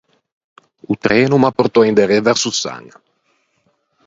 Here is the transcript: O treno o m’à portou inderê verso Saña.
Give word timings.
O 0.91 0.93
treno 1.03 1.33
o 1.37 1.41
m’à 1.41 1.51
portou 1.57 1.83
inderê 1.91 2.17
verso 2.29 2.49
Saña. 2.61 2.95